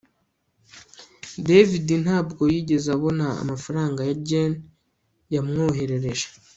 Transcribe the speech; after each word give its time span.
David 1.47 1.87
ntabwo 2.05 2.43
yigeze 2.53 2.87
abona 2.97 3.25
amafaranga 3.41 4.01
Jane 4.27 4.57
yamwoherereje 5.33 6.27